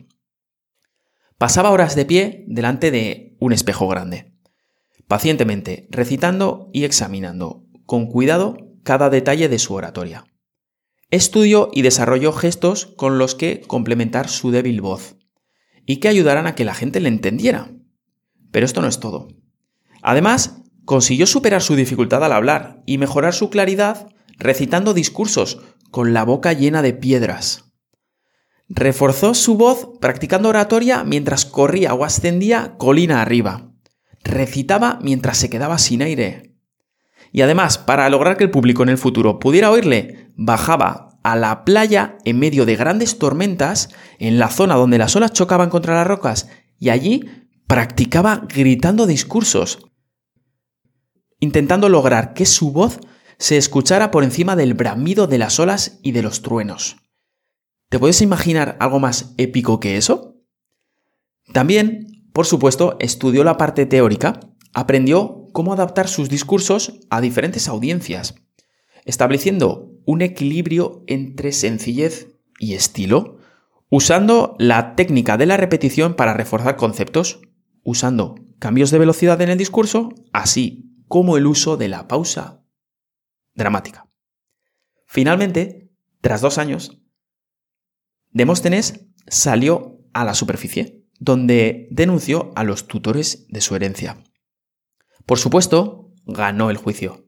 Pasaba 1.38 1.70
horas 1.70 1.96
de 1.96 2.04
pie 2.04 2.44
delante 2.48 2.90
de 2.90 3.36
un 3.40 3.52
espejo 3.52 3.88
grande, 3.88 4.34
pacientemente 5.10 5.88
recitando 5.90 6.70
y 6.72 6.84
examinando, 6.84 7.64
con 7.84 8.06
cuidado, 8.06 8.56
cada 8.84 9.10
detalle 9.10 9.48
de 9.48 9.58
su 9.58 9.74
oratoria. 9.74 10.24
Estudió 11.10 11.68
y 11.72 11.82
desarrolló 11.82 12.32
gestos 12.32 12.86
con 12.96 13.18
los 13.18 13.34
que 13.34 13.60
complementar 13.60 14.28
su 14.28 14.52
débil 14.52 14.80
voz 14.80 15.16
y 15.84 15.96
que 15.96 16.06
ayudaran 16.06 16.46
a 16.46 16.54
que 16.54 16.64
la 16.64 16.74
gente 16.74 17.00
le 17.00 17.08
entendiera. 17.08 17.72
Pero 18.52 18.64
esto 18.64 18.82
no 18.82 18.86
es 18.86 19.00
todo. 19.00 19.26
Además, 20.00 20.62
consiguió 20.84 21.26
superar 21.26 21.60
su 21.60 21.74
dificultad 21.74 22.22
al 22.22 22.30
hablar 22.32 22.80
y 22.86 22.98
mejorar 22.98 23.34
su 23.34 23.50
claridad 23.50 24.06
recitando 24.38 24.94
discursos 24.94 25.60
con 25.90 26.14
la 26.14 26.22
boca 26.22 26.52
llena 26.52 26.82
de 26.82 26.92
piedras. 26.92 27.72
Reforzó 28.68 29.34
su 29.34 29.56
voz 29.56 29.88
practicando 30.00 30.50
oratoria 30.50 31.02
mientras 31.02 31.46
corría 31.46 31.94
o 31.94 32.04
ascendía 32.04 32.76
colina 32.78 33.22
arriba. 33.22 33.69
Recitaba 34.22 34.98
mientras 35.02 35.38
se 35.38 35.50
quedaba 35.50 35.78
sin 35.78 36.02
aire. 36.02 36.54
Y 37.32 37.42
además, 37.42 37.78
para 37.78 38.08
lograr 38.08 38.36
que 38.36 38.44
el 38.44 38.50
público 38.50 38.82
en 38.82 38.88
el 38.88 38.98
futuro 38.98 39.38
pudiera 39.38 39.70
oírle, 39.70 40.32
bajaba 40.36 41.18
a 41.22 41.36
la 41.36 41.64
playa 41.64 42.18
en 42.24 42.38
medio 42.38 42.66
de 42.66 42.76
grandes 42.76 43.18
tormentas, 43.18 43.90
en 44.18 44.38
la 44.38 44.48
zona 44.48 44.74
donde 44.74 44.98
las 44.98 45.14
olas 45.16 45.32
chocaban 45.32 45.70
contra 45.70 45.94
las 45.94 46.06
rocas, 46.06 46.48
y 46.78 46.88
allí 46.88 47.28
practicaba 47.66 48.46
gritando 48.48 49.06
discursos, 49.06 49.78
intentando 51.38 51.88
lograr 51.88 52.34
que 52.34 52.46
su 52.46 52.72
voz 52.72 52.98
se 53.38 53.56
escuchara 53.56 54.10
por 54.10 54.24
encima 54.24 54.56
del 54.56 54.74
bramido 54.74 55.26
de 55.26 55.38
las 55.38 55.58
olas 55.60 55.98
y 56.02 56.12
de 56.12 56.22
los 56.22 56.42
truenos. 56.42 56.96
¿Te 57.88 57.98
puedes 57.98 58.22
imaginar 58.22 58.76
algo 58.80 59.00
más 59.00 59.34
épico 59.36 59.80
que 59.80 59.96
eso? 59.96 60.36
También, 61.52 62.19
por 62.32 62.46
supuesto, 62.46 62.96
estudió 63.00 63.44
la 63.44 63.56
parte 63.56 63.86
teórica, 63.86 64.40
aprendió 64.72 65.46
cómo 65.52 65.72
adaptar 65.72 66.08
sus 66.08 66.28
discursos 66.28 67.00
a 67.10 67.20
diferentes 67.20 67.68
audiencias, 67.68 68.34
estableciendo 69.04 69.92
un 70.04 70.22
equilibrio 70.22 71.04
entre 71.06 71.52
sencillez 71.52 72.28
y 72.58 72.74
estilo, 72.74 73.38
usando 73.88 74.54
la 74.58 74.94
técnica 74.94 75.36
de 75.36 75.46
la 75.46 75.56
repetición 75.56 76.14
para 76.14 76.34
reforzar 76.34 76.76
conceptos, 76.76 77.40
usando 77.82 78.36
cambios 78.58 78.90
de 78.90 78.98
velocidad 78.98 79.40
en 79.40 79.50
el 79.50 79.58
discurso, 79.58 80.10
así 80.32 80.94
como 81.08 81.36
el 81.36 81.46
uso 81.46 81.76
de 81.76 81.88
la 81.88 82.06
pausa 82.06 82.62
dramática. 83.54 84.08
Finalmente, 85.06 85.90
tras 86.20 86.40
dos 86.40 86.58
años, 86.58 87.00
Demóstenes 88.32 89.06
salió 89.26 89.98
a 90.12 90.24
la 90.24 90.34
superficie, 90.34 90.99
donde 91.20 91.86
denunció 91.90 92.50
a 92.56 92.64
los 92.64 92.88
tutores 92.88 93.46
de 93.48 93.60
su 93.60 93.76
herencia. 93.76 94.24
Por 95.26 95.38
supuesto, 95.38 96.12
ganó 96.24 96.70
el 96.70 96.78
juicio, 96.78 97.26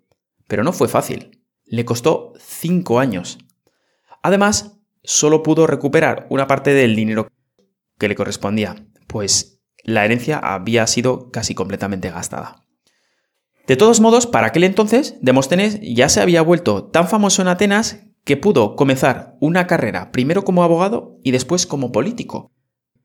pero 0.48 0.64
no 0.64 0.72
fue 0.72 0.88
fácil. 0.88 1.44
Le 1.64 1.84
costó 1.84 2.32
cinco 2.40 2.98
años. 2.98 3.38
Además, 4.22 4.80
solo 5.04 5.42
pudo 5.42 5.66
recuperar 5.66 6.26
una 6.30 6.46
parte 6.46 6.72
del 6.72 6.96
dinero 6.96 7.28
que 7.98 8.08
le 8.08 8.14
correspondía, 8.14 8.86
pues 9.06 9.60
la 9.84 10.04
herencia 10.04 10.38
había 10.38 10.86
sido 10.86 11.30
casi 11.30 11.54
completamente 11.54 12.10
gastada. 12.10 12.64
De 13.66 13.76
todos 13.76 14.00
modos, 14.00 14.26
para 14.26 14.48
aquel 14.48 14.64
entonces, 14.64 15.16
Demóstenes 15.20 15.78
ya 15.82 16.08
se 16.08 16.20
había 16.20 16.42
vuelto 16.42 16.84
tan 16.84 17.08
famoso 17.08 17.42
en 17.42 17.48
Atenas 17.48 18.06
que 18.24 18.36
pudo 18.36 18.76
comenzar 18.76 19.36
una 19.40 19.66
carrera 19.66 20.12
primero 20.12 20.44
como 20.44 20.62
abogado 20.62 21.18
y 21.22 21.30
después 21.30 21.66
como 21.66 21.92
político, 21.92 22.51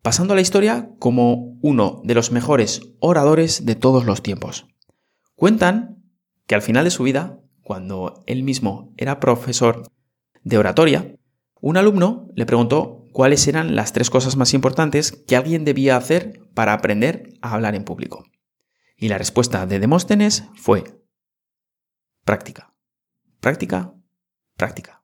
pasando 0.07 0.31
a 0.31 0.35
la 0.35 0.41
historia 0.41 0.89
como 0.99 1.59
uno 1.61 2.01
de 2.05 2.13
los 2.13 2.31
mejores 2.31 2.93
oradores 3.01 3.65
de 3.65 3.75
todos 3.75 4.05
los 4.05 4.23
tiempos. 4.23 4.65
Cuentan 5.35 6.01
que 6.45 6.55
al 6.55 6.61
final 6.61 6.85
de 6.85 6.91
su 6.91 7.03
vida, 7.03 7.41
cuando 7.61 8.23
él 8.25 8.43
mismo 8.43 8.93
era 8.95 9.19
profesor 9.19 9.83
de 10.45 10.57
oratoria, 10.57 11.13
un 11.59 11.75
alumno 11.75 12.29
le 12.37 12.45
preguntó 12.45 13.03
cuáles 13.11 13.49
eran 13.49 13.75
las 13.75 13.91
tres 13.91 14.09
cosas 14.09 14.37
más 14.37 14.53
importantes 14.53 15.11
que 15.11 15.35
alguien 15.35 15.65
debía 15.65 15.97
hacer 15.97 16.39
para 16.53 16.71
aprender 16.71 17.33
a 17.41 17.55
hablar 17.55 17.75
en 17.75 17.83
público. 17.83 18.23
Y 18.95 19.09
la 19.09 19.17
respuesta 19.17 19.65
de 19.65 19.77
Demóstenes 19.77 20.45
fue 20.55 20.85
práctica, 22.23 22.73
práctica, 23.41 23.93
práctica. 24.55 24.96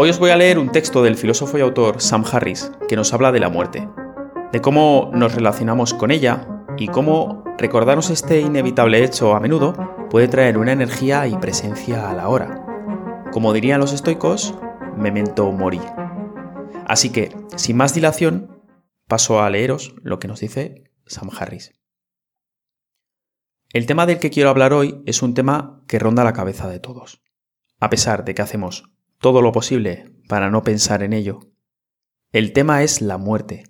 Hoy 0.00 0.10
os 0.10 0.20
voy 0.20 0.30
a 0.30 0.36
leer 0.36 0.60
un 0.60 0.70
texto 0.70 1.02
del 1.02 1.16
filósofo 1.16 1.58
y 1.58 1.60
autor 1.60 2.00
Sam 2.00 2.22
Harris 2.30 2.70
que 2.88 2.94
nos 2.94 3.12
habla 3.12 3.32
de 3.32 3.40
la 3.40 3.48
muerte, 3.48 3.88
de 4.52 4.60
cómo 4.60 5.10
nos 5.12 5.34
relacionamos 5.34 5.92
con 5.92 6.12
ella 6.12 6.46
y 6.76 6.86
cómo 6.86 7.42
recordarnos 7.58 8.08
este 8.10 8.40
inevitable 8.40 9.02
hecho 9.02 9.34
a 9.34 9.40
menudo 9.40 9.74
puede 10.08 10.28
traer 10.28 10.56
una 10.56 10.70
energía 10.70 11.26
y 11.26 11.36
presencia 11.38 12.08
a 12.08 12.14
la 12.14 12.28
hora. 12.28 12.64
Como 13.32 13.52
dirían 13.52 13.80
los 13.80 13.92
estoicos, 13.92 14.54
memento 14.96 15.50
mori. 15.50 15.80
Así 16.86 17.10
que, 17.10 17.34
sin 17.56 17.76
más 17.76 17.92
dilación, 17.92 18.62
paso 19.08 19.42
a 19.42 19.50
leeros 19.50 19.96
lo 20.04 20.20
que 20.20 20.28
nos 20.28 20.38
dice 20.38 20.92
Sam 21.06 21.30
Harris. 21.36 21.72
El 23.72 23.86
tema 23.86 24.06
del 24.06 24.20
que 24.20 24.30
quiero 24.30 24.50
hablar 24.50 24.72
hoy 24.74 25.02
es 25.06 25.22
un 25.22 25.34
tema 25.34 25.82
que 25.88 25.98
ronda 25.98 26.22
la 26.22 26.34
cabeza 26.34 26.68
de 26.68 26.78
todos. 26.78 27.20
A 27.80 27.90
pesar 27.90 28.24
de 28.24 28.36
que 28.36 28.42
hacemos 28.42 28.92
todo 29.20 29.42
lo 29.42 29.52
posible 29.52 30.12
para 30.28 30.50
no 30.50 30.62
pensar 30.62 31.02
en 31.02 31.12
ello, 31.12 31.40
el 32.32 32.52
tema 32.52 32.82
es 32.82 33.00
la 33.00 33.18
muerte. 33.18 33.64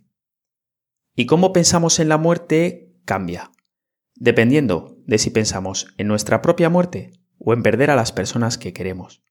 Y 1.15 1.27
cómo 1.27 1.53
pensamos 1.53 2.01
en 2.01 2.09
la 2.09 2.19
muerte 2.19 2.93
cambia, 3.05 3.51
dependiendo 4.15 4.97
de 5.07 5.19
si 5.19 5.31
pensamos 5.31 5.89
en 5.97 6.09
nuestra 6.09 6.43
propia 6.43 6.69
muerte 6.69 7.13
o 7.39 7.53
en 7.53 7.63
perder 7.63 7.91
a 7.91 7.97
las 7.97 8.13
personas 8.13 8.59
que 8.59 8.73
queremos. 8.73 9.23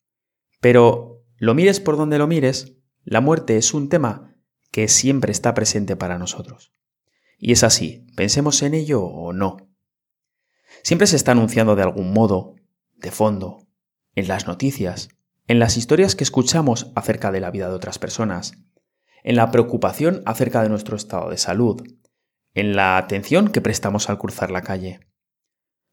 Pero, 0.60 1.24
lo 1.38 1.54
mires 1.54 1.80
por 1.80 1.98
donde 1.98 2.18
lo 2.18 2.26
mires, 2.26 2.78
la 3.04 3.22
muerte 3.22 3.58
es 3.58 3.74
un 3.74 3.90
tema 3.90 4.36
que 4.72 4.88
siempre 4.88 5.32
está 5.32 5.54
presente 5.54 5.96
para 5.96 6.18
nosotros. 6.18 6.74
Y 7.38 7.52
es 7.52 7.64
así, 7.64 8.08
pensemos 8.16 8.62
en 8.64 8.74
ello 8.74 9.04
o 9.04 9.34
no. 9.34 9.58
Siempre 10.84 11.08
se 11.08 11.16
está 11.16 11.34
anunciando 11.34 11.76
de 11.76 11.84
algún 11.84 12.12
modo, 12.12 12.56
de 12.96 13.12
fondo, 13.12 13.68
en 14.16 14.28
las 14.28 14.48
noticias, 14.48 15.10
en 15.48 15.60
las 15.60 15.77
historias 15.77 16.16
que 16.16 16.24
escuchamos 16.24 16.92
acerca 16.96 17.32
de 17.32 17.39
la 17.39 17.51
vida 17.51 17.70
de 17.70 17.75
otras 17.75 18.00
personas, 18.00 18.58
en 19.24 19.36
la 19.36 19.50
preocupación 19.51 20.22
acerca 20.25 20.62
de 20.62 20.70
nuestro 20.70 20.96
estado 20.96 21.30
de 21.30 21.38
salud, 21.38 21.82
en 22.54 22.75
la 22.75 22.98
atención 22.98 23.50
que 23.50 23.62
prestamos 23.62 24.10
al 24.10 24.18
cruzar 24.18 24.51
la 24.51 24.62
calle. 24.62 25.00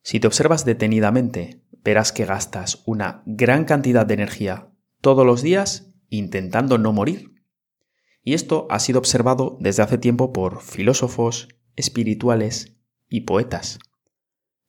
Si 0.02 0.20
te 0.20 0.26
observas 0.26 0.64
detenidamente, 0.64 1.62
verás 1.84 2.12
que 2.12 2.24
gastas 2.24 2.82
una 2.86 3.22
gran 3.26 3.64
cantidad 3.64 4.06
de 4.06 4.14
energía 4.14 4.70
todos 5.00 5.24
los 5.24 5.42
días 5.42 5.94
intentando 6.08 6.78
no 6.78 6.92
morir. 6.92 7.34
Y 8.22 8.34
esto 8.34 8.66
ha 8.70 8.80
sido 8.80 8.98
observado 8.98 9.58
desde 9.60 9.82
hace 9.82 9.98
tiempo 9.98 10.32
por 10.32 10.62
filósofos, 10.62 11.48
espirituales 11.76 12.76
y 13.08 13.22
poetas. 13.22 13.78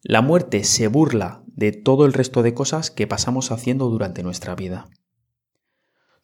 La 0.08 0.22
muerte 0.22 0.64
se 0.66 0.88
burla 0.88 1.42
de 1.48 1.72
todo 1.72 2.06
el 2.06 2.14
resto 2.14 2.44
de 2.44 2.54
cosas 2.54 2.92
que 2.92 3.08
pasamos 3.08 3.52
haciendo 3.52 3.90
durante 3.90 4.22
nuestra 4.22 4.54
vida. 4.54 4.88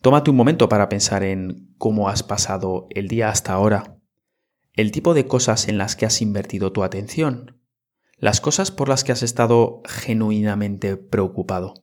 Tómate 0.04 0.30
un 0.30 0.36
momento 0.36 0.70
para 0.70 0.88
pensar 0.88 1.24
en 1.24 1.74
cómo 1.80 2.08
has 2.08 2.22
pasado 2.22 2.86
el 2.92 3.08
día 3.08 3.30
hasta 3.30 3.54
ahora, 3.54 3.98
el 4.74 4.92
tipo 4.92 5.16
de 5.16 5.26
cosas 5.26 5.68
en 5.68 5.80
las 5.80 5.96
que 5.96 6.06
has 6.06 6.22
invertido 6.22 6.72
tu 6.72 6.84
atención, 6.84 7.60
las 8.18 8.40
cosas 8.40 8.70
por 8.70 8.88
las 8.88 9.04
que 9.04 9.14
has 9.14 9.24
estado 9.24 9.82
genuinamente 9.86 10.96
preocupado. 10.96 11.74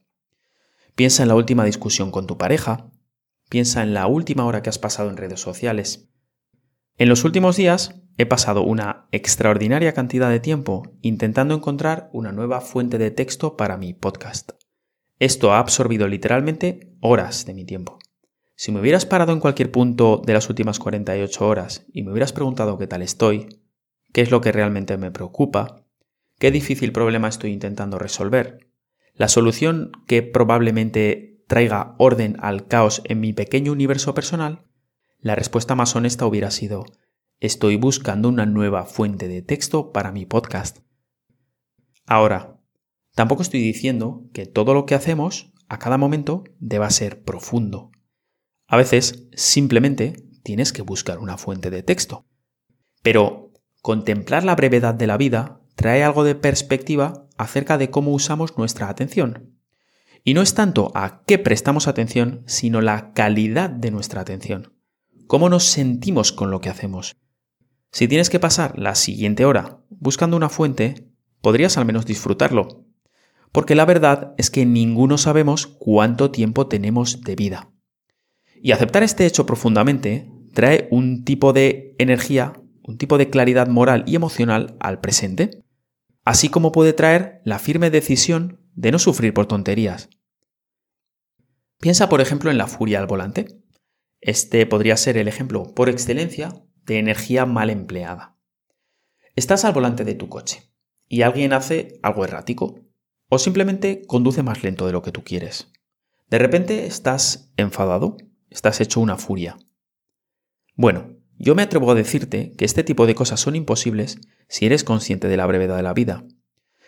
Piensa 0.94 1.24
en 1.24 1.28
la 1.28 1.34
última 1.34 1.64
discusión 1.64 2.12
con 2.12 2.28
tu 2.28 2.38
pareja, 2.38 2.92
piensa 3.48 3.82
en 3.82 3.92
la 3.92 4.06
última 4.06 4.46
hora 4.46 4.62
que 4.62 4.70
has 4.70 4.78
pasado 4.78 5.10
en 5.10 5.16
redes 5.16 5.40
sociales. 5.40 6.08
En 6.96 7.08
los 7.08 7.24
últimos 7.24 7.56
días 7.56 8.00
he 8.18 8.26
pasado 8.26 8.62
una 8.62 9.06
extraordinaria 9.12 9.94
cantidad 9.94 10.28
de 10.28 10.40
tiempo 10.40 10.82
intentando 11.02 11.54
encontrar 11.54 12.10
una 12.12 12.32
nueva 12.32 12.60
fuente 12.60 12.98
de 12.98 13.12
texto 13.12 13.56
para 13.56 13.76
mi 13.76 13.94
podcast. 13.94 14.50
Esto 15.20 15.52
ha 15.52 15.60
absorbido 15.60 16.08
literalmente 16.08 16.96
horas 17.00 17.46
de 17.46 17.54
mi 17.54 17.64
tiempo. 17.64 18.00
Si 18.56 18.72
me 18.72 18.80
hubieras 18.80 19.06
parado 19.06 19.32
en 19.32 19.38
cualquier 19.38 19.70
punto 19.70 20.20
de 20.26 20.32
las 20.32 20.48
últimas 20.48 20.80
48 20.80 21.46
horas 21.46 21.86
y 21.92 22.02
me 22.02 22.10
hubieras 22.10 22.32
preguntado 22.32 22.76
qué 22.76 22.88
tal 22.88 23.02
estoy, 23.02 23.60
qué 24.12 24.22
es 24.22 24.32
lo 24.32 24.40
que 24.40 24.50
realmente 24.50 24.96
me 24.96 25.12
preocupa, 25.12 25.84
qué 26.40 26.50
difícil 26.50 26.90
problema 26.90 27.28
estoy 27.28 27.52
intentando 27.52 28.00
resolver, 28.00 28.68
la 29.14 29.28
solución 29.28 29.92
que 30.08 30.24
probablemente 30.24 31.44
traiga 31.46 31.94
orden 31.98 32.36
al 32.40 32.66
caos 32.66 33.00
en 33.04 33.20
mi 33.20 33.32
pequeño 33.32 33.70
universo 33.70 34.12
personal, 34.12 34.64
la 35.20 35.36
respuesta 35.36 35.76
más 35.76 35.94
honesta 35.94 36.26
hubiera 36.26 36.50
sido 36.50 36.84
estoy 37.40 37.76
buscando 37.76 38.28
una 38.28 38.46
nueva 38.46 38.84
fuente 38.84 39.28
de 39.28 39.42
texto 39.42 39.92
para 39.92 40.12
mi 40.12 40.26
podcast. 40.26 40.78
Ahora, 42.06 42.60
tampoco 43.14 43.42
estoy 43.42 43.60
diciendo 43.60 44.24
que 44.32 44.46
todo 44.46 44.74
lo 44.74 44.86
que 44.86 44.94
hacemos 44.94 45.52
a 45.68 45.78
cada 45.78 45.98
momento 45.98 46.44
deba 46.58 46.90
ser 46.90 47.22
profundo. 47.22 47.90
A 48.66 48.76
veces 48.76 49.28
simplemente 49.34 50.24
tienes 50.42 50.72
que 50.72 50.82
buscar 50.82 51.18
una 51.18 51.38
fuente 51.38 51.70
de 51.70 51.82
texto. 51.82 52.26
Pero 53.02 53.52
contemplar 53.82 54.44
la 54.44 54.56
brevedad 54.56 54.94
de 54.94 55.06
la 55.06 55.16
vida 55.16 55.60
trae 55.76 56.02
algo 56.02 56.24
de 56.24 56.34
perspectiva 56.34 57.28
acerca 57.36 57.78
de 57.78 57.90
cómo 57.90 58.12
usamos 58.12 58.58
nuestra 58.58 58.88
atención. 58.88 59.54
Y 60.24 60.34
no 60.34 60.42
es 60.42 60.54
tanto 60.54 60.90
a 60.94 61.22
qué 61.24 61.38
prestamos 61.38 61.86
atención, 61.86 62.42
sino 62.46 62.80
la 62.80 63.12
calidad 63.12 63.70
de 63.70 63.90
nuestra 63.90 64.20
atención. 64.20 64.74
Cómo 65.26 65.48
nos 65.48 65.64
sentimos 65.64 66.32
con 66.32 66.50
lo 66.50 66.60
que 66.60 66.70
hacemos. 66.70 67.16
Si 67.90 68.06
tienes 68.08 68.30
que 68.30 68.40
pasar 68.40 68.78
la 68.78 68.94
siguiente 68.94 69.44
hora 69.44 69.80
buscando 69.90 70.36
una 70.36 70.48
fuente, 70.48 71.08
podrías 71.40 71.78
al 71.78 71.84
menos 71.84 72.06
disfrutarlo. 72.06 72.84
Porque 73.52 73.74
la 73.74 73.86
verdad 73.86 74.34
es 74.36 74.50
que 74.50 74.66
ninguno 74.66 75.16
sabemos 75.16 75.66
cuánto 75.66 76.30
tiempo 76.30 76.66
tenemos 76.66 77.22
de 77.22 77.34
vida. 77.34 77.70
Y 78.60 78.72
aceptar 78.72 79.02
este 79.02 79.24
hecho 79.24 79.46
profundamente 79.46 80.30
trae 80.52 80.88
un 80.90 81.24
tipo 81.24 81.52
de 81.52 81.94
energía, 81.98 82.52
un 82.82 82.98
tipo 82.98 83.16
de 83.16 83.30
claridad 83.30 83.68
moral 83.68 84.04
y 84.06 84.16
emocional 84.16 84.76
al 84.80 85.00
presente, 85.00 85.62
así 86.24 86.48
como 86.48 86.72
puede 86.72 86.92
traer 86.92 87.40
la 87.44 87.58
firme 87.58 87.90
decisión 87.90 88.60
de 88.74 88.92
no 88.92 88.98
sufrir 88.98 89.32
por 89.32 89.46
tonterías. 89.46 90.10
Piensa, 91.80 92.08
por 92.08 92.20
ejemplo, 92.20 92.50
en 92.50 92.58
la 92.58 92.66
furia 92.66 92.98
al 92.98 93.06
volante. 93.06 93.46
Este 94.20 94.66
podría 94.66 94.96
ser 94.96 95.16
el 95.16 95.28
ejemplo 95.28 95.74
por 95.74 95.88
excelencia 95.88 96.52
de 96.88 96.98
energía 96.98 97.46
mal 97.46 97.70
empleada. 97.70 98.36
Estás 99.36 99.64
al 99.64 99.72
volante 99.72 100.04
de 100.04 100.16
tu 100.16 100.28
coche 100.28 100.72
y 101.06 101.22
alguien 101.22 101.52
hace 101.52 102.00
algo 102.02 102.24
errático 102.24 102.80
o 103.28 103.38
simplemente 103.38 104.02
conduce 104.08 104.42
más 104.42 104.64
lento 104.64 104.86
de 104.86 104.92
lo 104.92 105.02
que 105.02 105.12
tú 105.12 105.22
quieres. 105.22 105.70
De 106.28 106.38
repente 106.38 106.86
estás 106.86 107.52
enfadado 107.56 108.16
Estás 108.50 108.80
hecho 108.80 109.00
una 109.00 109.16
furia. 109.16 109.56
Bueno, 110.74 111.16
yo 111.38 111.54
me 111.54 111.62
atrevo 111.62 111.90
a 111.90 111.94
decirte 111.94 112.52
que 112.56 112.64
este 112.64 112.82
tipo 112.82 113.06
de 113.06 113.14
cosas 113.14 113.40
son 113.40 113.56
imposibles 113.56 114.18
si 114.48 114.66
eres 114.66 114.84
consciente 114.84 115.28
de 115.28 115.36
la 115.36 115.46
brevedad 115.46 115.76
de 115.76 115.82
la 115.82 115.92
vida, 115.92 116.24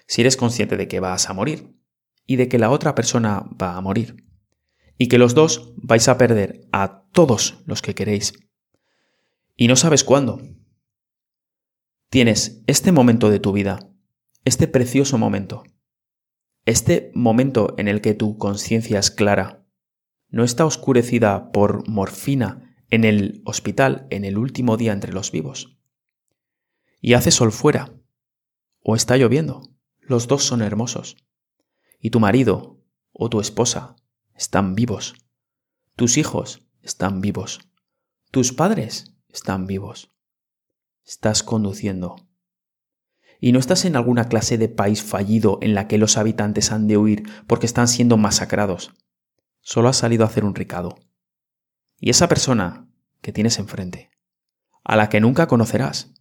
si 0.06 0.22
eres 0.22 0.36
consciente 0.36 0.76
de 0.76 0.88
que 0.88 1.00
vas 1.00 1.28
a 1.28 1.34
morir 1.34 1.74
y 2.26 2.36
de 2.36 2.48
que 2.48 2.58
la 2.58 2.70
otra 2.70 2.94
persona 2.94 3.44
va 3.60 3.76
a 3.76 3.80
morir, 3.80 4.24
y 4.96 5.08
que 5.08 5.18
los 5.18 5.34
dos 5.34 5.74
vais 5.76 6.08
a 6.08 6.16
perder 6.16 6.68
a 6.72 7.04
todos 7.12 7.62
los 7.66 7.82
que 7.82 7.94
queréis. 7.94 8.32
Y 9.60 9.68
no 9.68 9.76
sabes 9.76 10.04
cuándo. 10.04 10.40
Tienes 12.08 12.62
este 12.66 12.92
momento 12.92 13.28
de 13.28 13.40
tu 13.40 13.52
vida, 13.52 13.92
este 14.46 14.66
precioso 14.66 15.18
momento, 15.18 15.64
este 16.64 17.12
momento 17.14 17.74
en 17.76 17.86
el 17.86 18.00
que 18.00 18.14
tu 18.14 18.38
conciencia 18.38 18.98
es 18.98 19.10
clara, 19.10 19.66
no 20.30 20.44
está 20.44 20.64
oscurecida 20.64 21.52
por 21.52 21.86
morfina 21.86 22.74
en 22.88 23.04
el 23.04 23.42
hospital 23.44 24.06
en 24.08 24.24
el 24.24 24.38
último 24.38 24.78
día 24.78 24.94
entre 24.94 25.12
los 25.12 25.30
vivos. 25.30 25.78
Y 27.02 27.12
hace 27.12 27.30
sol 27.30 27.52
fuera, 27.52 27.92
o 28.82 28.96
está 28.96 29.18
lloviendo, 29.18 29.60
los 29.98 30.26
dos 30.26 30.42
son 30.42 30.62
hermosos. 30.62 31.18
Y 31.98 32.08
tu 32.08 32.18
marido 32.18 32.80
o 33.12 33.28
tu 33.28 33.40
esposa 33.40 33.94
están 34.34 34.74
vivos. 34.74 35.16
Tus 35.96 36.16
hijos 36.16 36.66
están 36.80 37.20
vivos. 37.20 37.60
Tus 38.30 38.54
padres 38.54 39.19
están 39.32 39.66
vivos. 39.66 40.12
Estás 41.04 41.42
conduciendo. 41.42 42.16
Y 43.40 43.52
no 43.52 43.58
estás 43.58 43.84
en 43.84 43.96
alguna 43.96 44.28
clase 44.28 44.58
de 44.58 44.68
país 44.68 45.02
fallido 45.02 45.58
en 45.62 45.74
la 45.74 45.88
que 45.88 45.98
los 45.98 46.16
habitantes 46.16 46.72
han 46.72 46.86
de 46.86 46.96
huir 46.96 47.22
porque 47.46 47.66
están 47.66 47.88
siendo 47.88 48.16
masacrados 48.16 48.92
solo 49.60 49.88
has 49.88 49.96
salido 49.96 50.24
a 50.24 50.26
hacer 50.26 50.44
un 50.44 50.54
ricado. 50.54 50.98
Y 51.98 52.10
esa 52.10 52.28
persona 52.28 52.88
que 53.20 53.32
tienes 53.32 53.58
enfrente, 53.58 54.10
a 54.84 54.96
la 54.96 55.08
que 55.08 55.20
nunca 55.20 55.46
conocerás, 55.46 56.14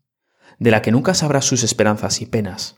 de 0.59 0.71
la 0.71 0.81
que 0.81 0.91
nunca 0.91 1.13
sabrás 1.13 1.45
sus 1.45 1.63
esperanzas 1.63 2.21
y 2.21 2.25
penas, 2.25 2.77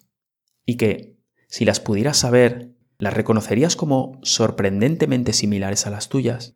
y 0.65 0.77
que, 0.77 1.17
si 1.47 1.65
las 1.65 1.79
pudieras 1.79 2.17
saber, 2.17 2.75
las 2.97 3.13
reconocerías 3.13 3.75
como 3.75 4.19
sorprendentemente 4.21 5.33
similares 5.33 5.87
a 5.87 5.89
las 5.89 6.07
tuyas, 6.07 6.55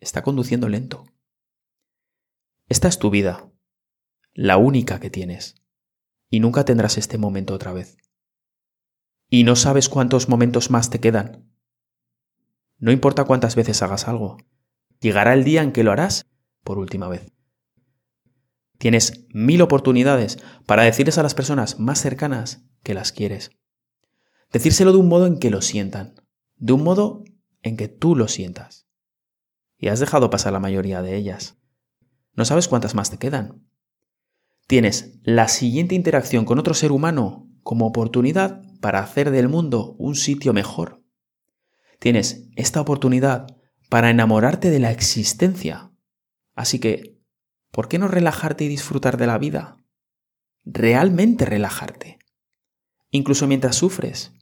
está 0.00 0.22
conduciendo 0.22 0.68
lento. 0.68 1.04
Esta 2.68 2.88
es 2.88 2.98
tu 2.98 3.10
vida, 3.10 3.50
la 4.32 4.56
única 4.56 5.00
que 5.00 5.10
tienes, 5.10 5.62
y 6.30 6.40
nunca 6.40 6.64
tendrás 6.64 6.98
este 6.98 7.18
momento 7.18 7.54
otra 7.54 7.72
vez. 7.72 7.96
Y 9.28 9.44
no 9.44 9.56
sabes 9.56 9.88
cuántos 9.88 10.28
momentos 10.28 10.70
más 10.70 10.90
te 10.90 11.00
quedan 11.00 11.46
no 12.78 12.92
importa 12.92 13.24
cuántas 13.24 13.56
veces 13.56 13.82
hagas 13.82 14.06
algo, 14.06 14.36
llegará 15.00 15.32
el 15.32 15.44
día 15.44 15.62
en 15.62 15.72
que 15.72 15.82
lo 15.82 15.92
harás 15.92 16.26
por 16.62 16.78
última 16.78 17.08
vez. 17.08 17.32
Tienes 18.78 19.26
mil 19.30 19.62
oportunidades 19.62 20.38
para 20.66 20.82
decirles 20.82 21.16
a 21.16 21.22
las 21.22 21.34
personas 21.34 21.80
más 21.80 22.00
cercanas 22.00 22.66
que 22.82 22.92
las 22.92 23.12
quieres. 23.12 23.50
Decírselo 24.52 24.92
de 24.92 24.98
un 24.98 25.08
modo 25.08 25.26
en 25.26 25.38
que 25.38 25.50
lo 25.50 25.62
sientan, 25.62 26.14
de 26.56 26.74
un 26.74 26.84
modo 26.84 27.24
en 27.62 27.78
que 27.78 27.88
tú 27.88 28.14
lo 28.14 28.28
sientas. 28.28 28.86
Y 29.78 29.88
has 29.88 29.98
dejado 29.98 30.28
pasar 30.28 30.52
la 30.52 30.60
mayoría 30.60 31.00
de 31.00 31.16
ellas. 31.16 31.56
No 32.36 32.44
sabes 32.44 32.68
cuántas 32.68 32.94
más 32.94 33.10
te 33.10 33.18
quedan. 33.18 33.66
Tienes 34.66 35.18
la 35.22 35.48
siguiente 35.48 35.94
interacción 35.94 36.44
con 36.44 36.58
otro 36.58 36.74
ser 36.74 36.92
humano 36.92 37.48
como 37.62 37.86
oportunidad 37.86 38.62
para 38.80 39.00
hacer 39.00 39.30
del 39.30 39.48
mundo 39.48 39.96
un 39.98 40.14
sitio 40.14 40.52
mejor. 40.52 41.02
Tienes 41.98 42.48
esta 42.56 42.80
oportunidad 42.80 43.46
para 43.88 44.10
enamorarte 44.10 44.70
de 44.70 44.78
la 44.78 44.90
existencia. 44.90 45.92
Así 46.54 46.78
que, 46.78 47.18
¿por 47.70 47.88
qué 47.88 47.98
no 47.98 48.08
relajarte 48.08 48.64
y 48.64 48.68
disfrutar 48.68 49.16
de 49.16 49.26
la 49.26 49.38
vida? 49.38 49.78
Realmente 50.64 51.44
relajarte. 51.44 52.18
Incluso 53.10 53.46
mientras 53.46 53.76
sufres. 53.76 54.32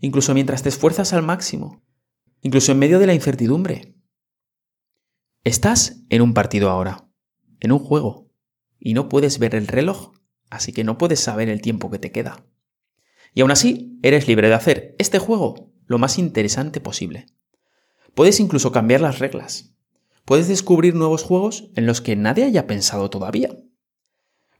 Incluso 0.00 0.34
mientras 0.34 0.62
te 0.62 0.70
esfuerzas 0.70 1.12
al 1.12 1.22
máximo. 1.22 1.84
Incluso 2.40 2.72
en 2.72 2.78
medio 2.78 2.98
de 2.98 3.06
la 3.06 3.14
incertidumbre. 3.14 3.94
Estás 5.44 6.02
en 6.08 6.22
un 6.22 6.34
partido 6.34 6.70
ahora, 6.70 7.07
en 7.60 7.72
un 7.72 7.78
juego, 7.78 8.30
y 8.78 8.94
no 8.94 9.08
puedes 9.08 9.38
ver 9.38 9.54
el 9.54 9.66
reloj, 9.66 10.12
así 10.50 10.72
que 10.72 10.84
no 10.84 10.98
puedes 10.98 11.20
saber 11.20 11.48
el 11.48 11.60
tiempo 11.60 11.90
que 11.90 11.98
te 11.98 12.12
queda. 12.12 12.44
Y 13.34 13.40
aún 13.40 13.50
así, 13.50 13.98
eres 14.02 14.28
libre 14.28 14.48
de 14.48 14.54
hacer 14.54 14.94
este 14.98 15.18
juego 15.18 15.72
lo 15.86 15.98
más 15.98 16.18
interesante 16.18 16.80
posible. 16.80 17.26
Puedes 18.14 18.40
incluso 18.40 18.72
cambiar 18.72 19.00
las 19.00 19.18
reglas. 19.18 19.74
Puedes 20.24 20.48
descubrir 20.48 20.94
nuevos 20.94 21.22
juegos 21.22 21.70
en 21.74 21.86
los 21.86 22.00
que 22.00 22.16
nadie 22.16 22.44
haya 22.44 22.66
pensado 22.66 23.10
todavía. 23.10 23.56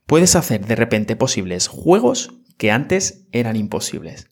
Puedes 0.07 0.37
hacer 0.37 0.67
de 0.67 0.77
repente 0.77 1.17
posibles 1.17 1.69
juegos 1.69 2.33
que 2.57 2.71
antes 2.71 3.27
eran 3.31 3.57
imposibles 3.57 4.31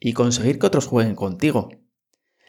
y 0.00 0.14
conseguir 0.14 0.58
que 0.58 0.66
otros 0.66 0.86
jueguen 0.86 1.14
contigo. 1.14 1.70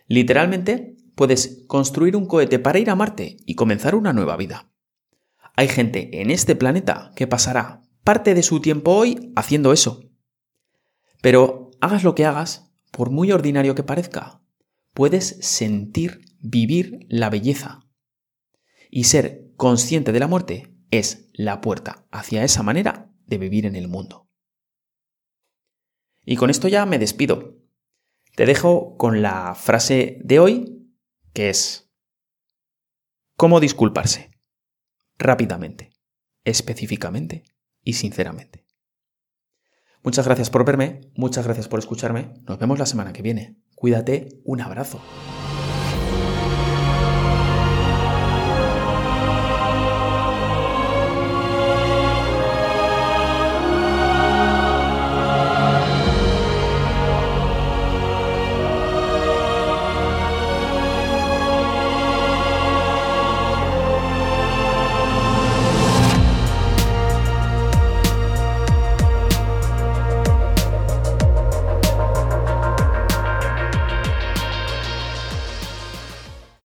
Literalmente, 0.07 0.97
puedes 1.15 1.65
construir 1.67 2.15
un 2.15 2.25
cohete 2.25 2.57
para 2.57 2.79
ir 2.79 2.89
a 2.89 2.95
Marte 2.95 3.37
y 3.45 3.53
comenzar 3.55 3.93
una 3.93 4.11
nueva 4.11 4.35
vida. 4.37 4.72
Hay 5.55 5.67
gente 5.67 6.21
en 6.21 6.31
este 6.31 6.55
planeta 6.55 7.11
que 7.15 7.27
pasará 7.27 7.83
parte 8.03 8.33
de 8.33 8.43
su 8.43 8.59
tiempo 8.59 8.91
hoy 8.91 9.31
haciendo 9.35 9.71
eso. 9.71 10.01
Pero 11.21 11.71
hagas 11.79 12.03
lo 12.03 12.15
que 12.15 12.25
hagas, 12.25 12.73
por 12.91 13.11
muy 13.11 13.31
ordinario 13.31 13.75
que 13.75 13.83
parezca, 13.83 14.41
puedes 14.93 15.37
sentir, 15.41 16.21
vivir 16.39 17.05
la 17.07 17.29
belleza. 17.29 17.87
Y 18.89 19.05
ser 19.05 19.51
consciente 19.55 20.11
de 20.11 20.19
la 20.19 20.27
muerte 20.27 20.75
es 20.91 21.29
la 21.33 21.61
puerta 21.61 22.05
hacia 22.11 22.43
esa 22.43 22.63
manera 22.63 23.11
de 23.25 23.37
vivir 23.37 23.65
en 23.65 23.75
el 23.75 23.87
mundo. 23.87 24.29
Y 26.25 26.35
con 26.35 26.49
esto 26.49 26.67
ya 26.67 26.85
me 26.85 26.99
despido. 26.99 27.57
Te 28.35 28.45
dejo 28.45 28.97
con 28.97 29.21
la 29.21 29.55
frase 29.55 30.19
de 30.23 30.39
hoy, 30.39 30.89
que 31.33 31.49
es 31.49 31.91
¿Cómo 33.35 33.59
disculparse? 33.59 34.32
Rápidamente, 35.17 35.93
específicamente 36.43 37.43
y 37.83 37.93
sinceramente. 37.93 38.65
Muchas 40.03 40.25
gracias 40.25 40.49
por 40.49 40.65
verme, 40.65 41.11
muchas 41.15 41.45
gracias 41.45 41.67
por 41.67 41.79
escucharme. 41.79 42.33
Nos 42.45 42.59
vemos 42.59 42.77
la 42.77 42.85
semana 42.85 43.13
que 43.13 43.21
viene. 43.21 43.61
Cuídate, 43.75 44.41
un 44.43 44.61
abrazo. 44.61 45.01